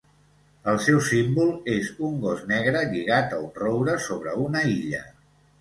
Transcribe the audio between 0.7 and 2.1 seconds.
El seu símbol és